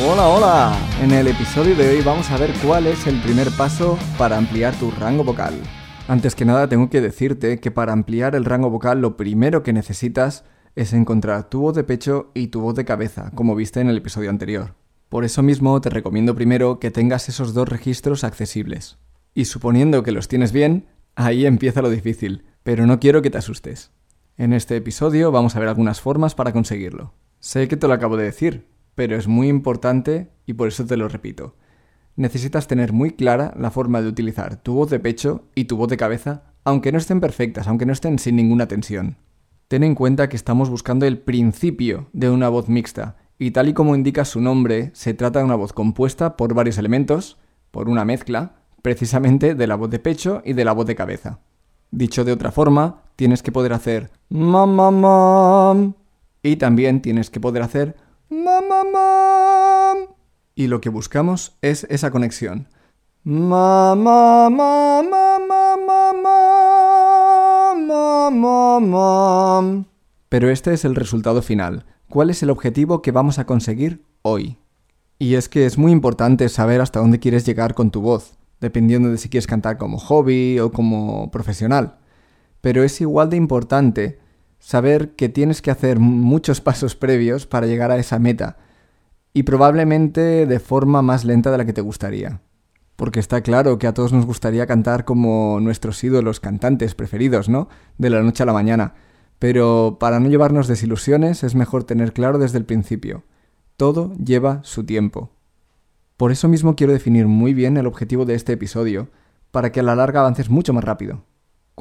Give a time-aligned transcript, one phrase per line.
[0.00, 0.78] Hola, hola.
[1.02, 4.74] En el episodio de hoy vamos a ver cuál es el primer paso para ampliar
[4.74, 5.54] tu rango vocal.
[6.08, 9.74] Antes que nada tengo que decirte que para ampliar el rango vocal lo primero que
[9.74, 10.44] necesitas
[10.74, 13.98] es encontrar tu voz de pecho y tu voz de cabeza, como viste en el
[13.98, 14.74] episodio anterior.
[15.10, 18.96] Por eso mismo te recomiendo primero que tengas esos dos registros accesibles.
[19.34, 23.38] Y suponiendo que los tienes bien, ahí empieza lo difícil, pero no quiero que te
[23.38, 23.92] asustes.
[24.38, 27.12] En este episodio vamos a ver algunas formas para conseguirlo.
[27.40, 30.96] Sé que te lo acabo de decir, pero es muy importante y por eso te
[30.96, 31.56] lo repito.
[32.16, 35.88] Necesitas tener muy clara la forma de utilizar tu voz de pecho y tu voz
[35.88, 39.16] de cabeza, aunque no estén perfectas, aunque no estén sin ninguna tensión.
[39.68, 43.72] Ten en cuenta que estamos buscando el principio de una voz mixta, y tal y
[43.72, 47.38] como indica su nombre, se trata de una voz compuesta por varios elementos,
[47.70, 51.40] por una mezcla, precisamente de la voz de pecho y de la voz de cabeza.
[51.90, 55.94] Dicho de otra forma, tienes que poder hacer mam mam mam
[56.42, 57.96] y también tienes que poder hacer
[60.54, 62.68] y lo que buscamos es esa conexión.
[70.28, 71.84] Pero este es el resultado final.
[72.08, 74.56] ¿Cuál es el objetivo que vamos a conseguir hoy?
[75.18, 79.10] Y es que es muy importante saber hasta dónde quieres llegar con tu voz, dependiendo
[79.10, 81.98] de si quieres cantar como hobby o como profesional.
[82.62, 84.21] Pero es igual de importante
[84.62, 88.58] saber que tienes que hacer muchos pasos previos para llegar a esa meta,
[89.34, 92.40] y probablemente de forma más lenta de la que te gustaría.
[92.94, 97.68] Porque está claro que a todos nos gustaría cantar como nuestros ídolos cantantes preferidos, ¿no?
[97.98, 98.94] De la noche a la mañana.
[99.40, 103.24] Pero para no llevarnos desilusiones es mejor tener claro desde el principio.
[103.76, 105.30] Todo lleva su tiempo.
[106.16, 109.08] Por eso mismo quiero definir muy bien el objetivo de este episodio,
[109.50, 111.24] para que a la larga avances mucho más rápido.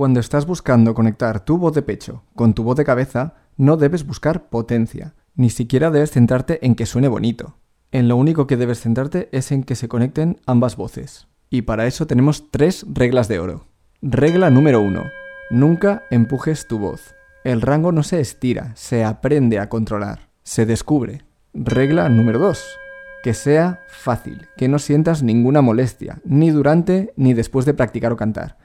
[0.00, 4.06] Cuando estás buscando conectar tu voz de pecho con tu voz de cabeza, no debes
[4.06, 7.58] buscar potencia, ni siquiera debes centrarte en que suene bonito.
[7.92, 11.28] En lo único que debes centrarte es en que se conecten ambas voces.
[11.50, 13.66] Y para eso tenemos tres reglas de oro.
[14.00, 15.04] Regla número uno.
[15.50, 17.14] Nunca empujes tu voz.
[17.44, 21.24] El rango no se estira, se aprende a controlar, se descubre.
[21.52, 22.64] Regla número 2
[23.22, 28.16] que sea fácil, que no sientas ninguna molestia, ni durante ni después de practicar o
[28.16, 28.56] cantar.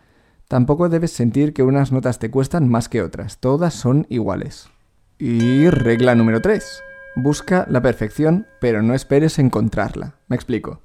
[0.47, 4.69] Tampoco debes sentir que unas notas te cuestan más que otras, todas son iguales.
[5.17, 6.83] Y regla número 3.
[7.15, 10.15] Busca la perfección, pero no esperes encontrarla.
[10.27, 10.81] Me explico.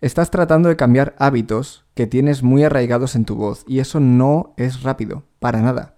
[0.00, 4.54] Estás tratando de cambiar hábitos que tienes muy arraigados en tu voz, y eso no
[4.56, 5.96] es rápido, para nada.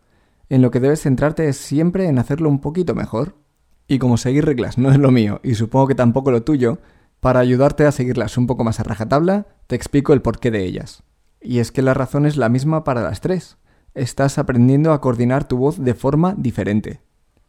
[0.49, 3.37] En lo que debes centrarte es siempre en hacerlo un poquito mejor,
[3.87, 6.78] y como seguir reglas no es lo mío, y supongo que tampoco lo tuyo,
[7.21, 11.03] para ayudarte a seguirlas un poco más a rajatabla, te explico el porqué de ellas.
[11.41, 13.56] Y es que la razón es la misma para las tres.
[13.95, 17.01] Estás aprendiendo a coordinar tu voz de forma diferente.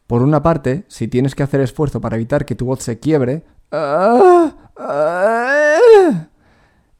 [0.06, 3.44] Por una parte, si tienes que hacer esfuerzo para evitar que tu voz se quiebre,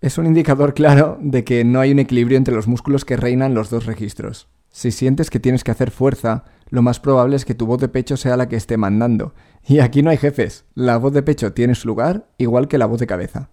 [0.01, 3.55] es un indicador claro de que no hay un equilibrio entre los músculos que reinan
[3.55, 4.49] los dos registros.
[4.71, 7.89] Si sientes que tienes que hacer fuerza, lo más probable es que tu voz de
[7.89, 9.35] pecho sea la que esté mandando.
[9.67, 12.87] Y aquí no hay jefes, la voz de pecho tiene su lugar, igual que la
[12.87, 13.51] voz de cabeza.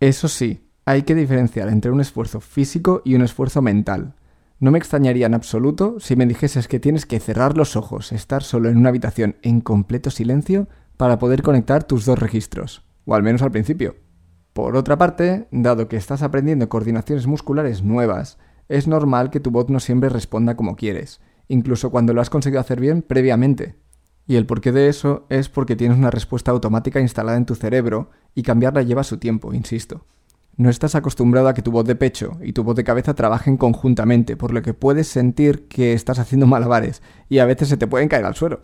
[0.00, 4.14] Eso sí, hay que diferenciar entre un esfuerzo físico y un esfuerzo mental.
[4.60, 8.42] No me extrañaría en absoluto si me dijeses que tienes que cerrar los ojos, estar
[8.42, 13.22] solo en una habitación en completo silencio para poder conectar tus dos registros, o al
[13.22, 13.96] menos al principio.
[14.52, 19.68] Por otra parte, dado que estás aprendiendo coordinaciones musculares nuevas, es normal que tu voz
[19.68, 23.74] no siempre responda como quieres, incluso cuando lo has conseguido hacer bien previamente.
[24.26, 28.10] Y el porqué de eso es porque tienes una respuesta automática instalada en tu cerebro
[28.34, 30.06] y cambiarla lleva su tiempo, insisto.
[30.56, 33.56] No estás acostumbrado a que tu voz de pecho y tu voz de cabeza trabajen
[33.56, 37.88] conjuntamente, por lo que puedes sentir que estás haciendo malabares y a veces se te
[37.88, 38.60] pueden caer al suelo.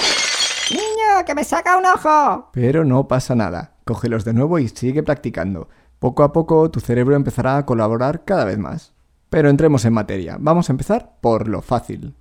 [0.70, 2.50] ¡Niño, que me saca un ojo!
[2.52, 3.74] Pero no pasa nada.
[3.84, 5.68] Cógelos de nuevo y sigue practicando.
[5.98, 8.94] Poco a poco tu cerebro empezará a colaborar cada vez más.
[9.28, 10.36] Pero entremos en materia.
[10.38, 12.14] Vamos a empezar por lo fácil.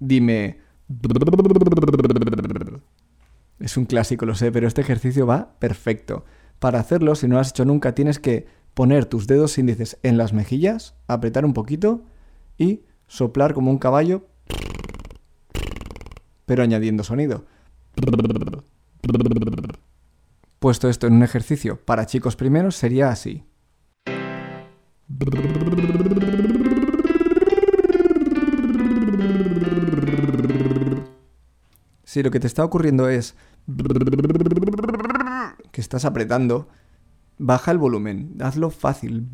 [0.00, 0.60] Dime...
[3.60, 6.24] Es un clásico, lo sé, pero este ejercicio va perfecto.
[6.58, 10.16] Para hacerlo, si no lo has hecho nunca, tienes que poner tus dedos índices en
[10.16, 12.02] las mejillas, apretar un poquito
[12.58, 14.26] y soplar como un caballo,
[16.46, 17.44] pero añadiendo sonido.
[20.58, 23.44] Puesto esto en un ejercicio para chicos primeros sería así.
[32.04, 33.34] Si lo que te está ocurriendo es
[35.72, 36.68] que estás apretando,
[37.38, 39.28] baja el volumen, hazlo fácil.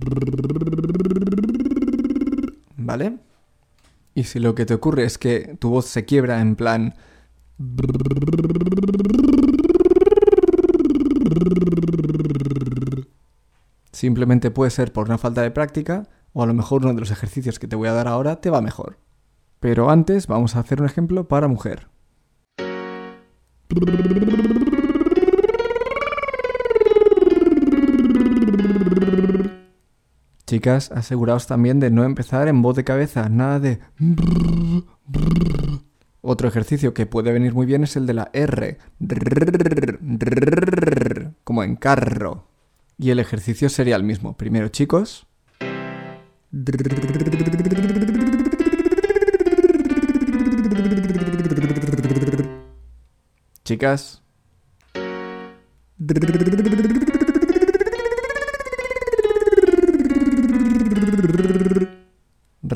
[2.76, 3.18] ¿Vale?
[4.14, 6.94] Y si lo que te ocurre es que tu voz se quiebra en plan...
[13.92, 17.10] Simplemente puede ser por una falta de práctica o a lo mejor uno de los
[17.10, 18.98] ejercicios que te voy a dar ahora te va mejor.
[19.60, 21.88] Pero antes vamos a hacer un ejemplo para mujer.
[30.58, 33.78] Chicas, aseguraos también de no empezar en voz de cabeza, nada de...
[36.20, 38.78] Otro ejercicio que puede venir muy bien es el de la R,
[41.44, 42.48] como en carro.
[42.98, 44.36] Y el ejercicio sería el mismo.
[44.36, 45.28] Primero, chicos.
[53.62, 54.24] Chicas.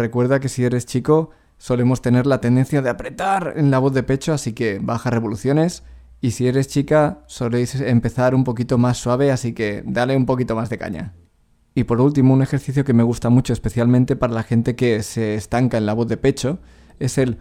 [0.03, 4.03] Recuerda que si eres chico solemos tener la tendencia de apretar en la voz de
[4.03, 5.85] pecho, así que baja revoluciones.
[6.21, 10.57] Y si eres chica soléis empezar un poquito más suave, así que dale un poquito
[10.57, 11.15] más de caña.
[11.77, 15.37] Y por último, un ejercicio que me gusta mucho, especialmente para la gente que se
[15.37, 16.59] estanca en la voz de pecho,
[16.99, 17.39] es el...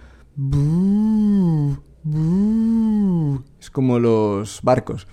[3.60, 5.08] Es como los barcos.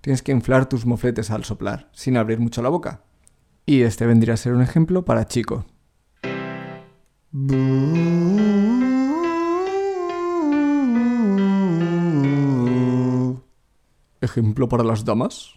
[0.00, 3.04] Tienes que inflar tus mofletes al soplar, sin abrir mucho la boca.
[3.64, 5.64] Y este vendría a ser un ejemplo para chico.
[14.22, 15.50] Ejemplo para las damas.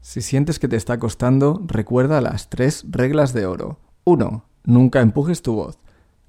[0.00, 3.80] Si sientes que te está costando, recuerda las tres reglas de oro.
[4.04, 4.44] 1.
[4.66, 5.80] Nunca empujes tu voz.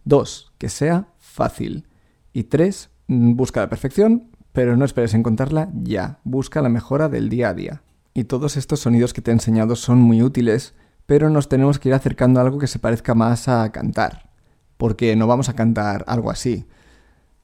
[0.05, 0.53] 2.
[0.57, 1.87] Que sea fácil.
[2.33, 2.89] Y 3.
[3.07, 6.19] Busca la perfección, pero no esperes encontrarla ya.
[6.23, 7.81] Busca la mejora del día a día.
[8.13, 10.73] Y todos estos sonidos que te he enseñado son muy útiles,
[11.05, 14.29] pero nos tenemos que ir acercando a algo que se parezca más a cantar.
[14.77, 16.65] Porque no vamos a cantar algo así.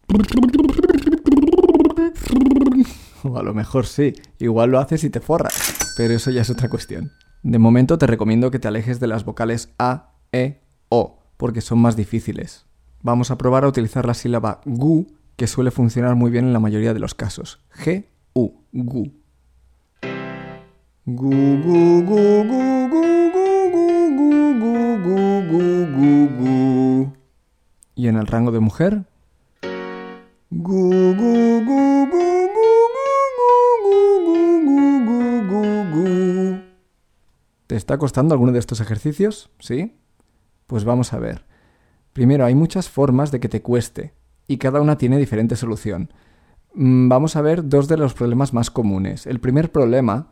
[3.28, 6.50] O a lo mejor sí, igual lo haces y te forras pero eso ya es
[6.50, 7.12] otra cuestión.
[7.42, 11.80] De momento te recomiendo que te alejes de las vocales A, E, O, porque son
[11.80, 12.66] más difíciles.
[13.02, 16.60] Vamos a probar a utilizar la sílaba GU, que suele funcionar muy bien en la
[16.60, 17.62] mayoría de los casos.
[17.74, 19.12] G, U, GU.
[21.06, 23.32] Gu, gu, gu, gu, gu,
[23.72, 24.74] gu, gu,
[25.04, 27.14] gu, gu, gu.
[27.96, 29.06] Y en el rango de mujer.
[30.52, 32.26] Gu, gu, gu, gu,
[37.68, 39.50] ¿Te está costando alguno de estos ejercicios?
[39.60, 39.98] ¿Sí?
[40.68, 41.46] Pues vamos a ver.
[42.14, 44.14] Primero, hay muchas formas de que te cueste
[44.48, 46.10] y cada una tiene diferente solución.
[46.74, 49.26] Mm, vamos a ver dos de los problemas más comunes.
[49.26, 50.28] El primer problema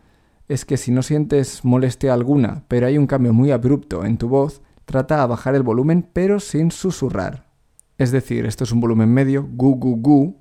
[0.48, 4.27] es que si no sientes molestia alguna, pero hay un cambio muy abrupto en tu
[4.27, 7.50] voz, trata a bajar el volumen pero sin susurrar.
[7.97, 10.35] Es decir, esto es un volumen medio, gu gu gu,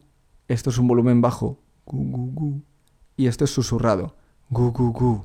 [0.48, 2.62] esto es un volumen bajo, gu gu gu,
[3.16, 4.16] y esto es susurrado,
[4.50, 5.24] gu gu gu.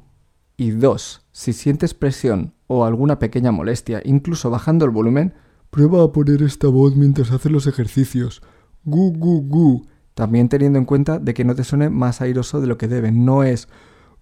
[0.57, 5.33] Y dos, si sientes presión o alguna pequeña molestia, incluso bajando el volumen,
[5.69, 8.41] prueba a poner esta voz mientras haces los ejercicios.
[8.83, 9.87] Gu, gu, gu.
[10.13, 13.11] También teniendo en cuenta de que no te suene más airoso de lo que debe.
[13.11, 13.67] No es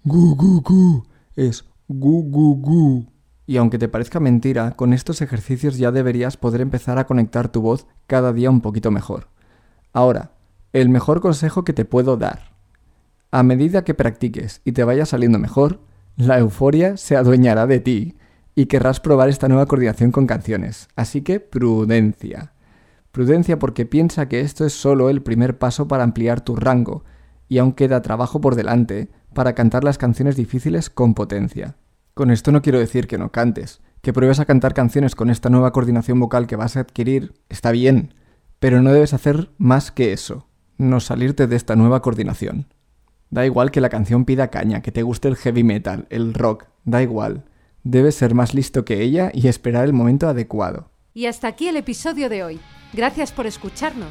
[0.03, 1.03] gu, gu, gu.
[1.35, 3.05] Es gu, gu, gu.
[3.47, 7.61] Y aunque te parezca mentira, con estos ejercicios ya deberías poder empezar a conectar tu
[7.61, 9.27] voz cada día un poquito mejor.
[9.93, 10.31] Ahora,
[10.73, 12.55] el mejor consejo que te puedo dar.
[13.31, 15.81] A medida que practiques y te vaya saliendo mejor,
[16.17, 18.15] la euforia se adueñará de ti
[18.55, 20.87] y querrás probar esta nueva coordinación con canciones.
[20.95, 22.53] Así que prudencia.
[23.11, 27.03] Prudencia porque piensa que esto es solo el primer paso para ampliar tu rango
[27.47, 31.75] y aún queda trabajo por delante para cantar las canciones difíciles con potencia.
[32.13, 35.49] Con esto no quiero decir que no cantes, que pruebes a cantar canciones con esta
[35.49, 38.13] nueva coordinación vocal que vas a adquirir, está bien,
[38.59, 40.47] pero no debes hacer más que eso,
[40.77, 42.67] no salirte de esta nueva coordinación.
[43.29, 46.67] Da igual que la canción pida caña, que te guste el heavy metal, el rock,
[46.85, 47.45] da igual.
[47.85, 50.89] Debes ser más listo que ella y esperar el momento adecuado.
[51.13, 52.59] Y hasta aquí el episodio de hoy.
[52.93, 54.09] Gracias por escucharnos.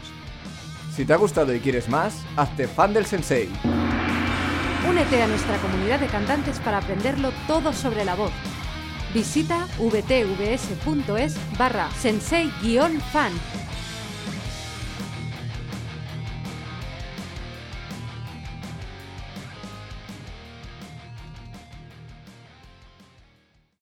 [0.95, 3.49] Si te ha gustado y quieres más, hazte fan del sensei.
[4.89, 8.31] Únete a nuestra comunidad de cantantes para aprenderlo todo sobre la voz.
[9.13, 13.33] Visita vtvs.es barra sensei-fan